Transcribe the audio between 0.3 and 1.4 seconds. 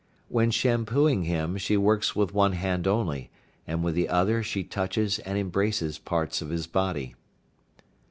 shampooing